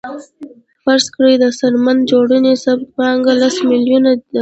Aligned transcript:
فرض 0.83 1.05
کړئ 1.15 1.33
د 1.39 1.45
څرمن 1.59 1.97
جوړونې 2.11 2.53
ثابته 2.63 2.89
پانګه 2.97 3.33
لس 3.41 3.55
میلیونه 3.69 4.11
ده 4.31 4.39